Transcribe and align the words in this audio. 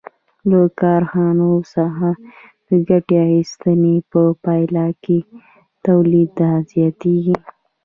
له 0.49 0.61
کارخانو 0.81 1.51
څخه 1.73 2.09
د 2.67 2.69
ګټې 2.89 3.15
اخیستنې 3.27 3.95
په 4.11 4.21
پایله 4.43 4.87
کې 5.03 5.19
تولیدات 5.85 6.61
زیاتېږي 6.73 7.35